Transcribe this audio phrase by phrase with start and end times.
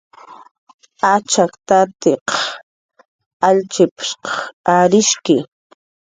[1.11, 2.25] "Achak tatiq
[3.47, 4.23] allchp""shq
[4.75, 5.35] arishki"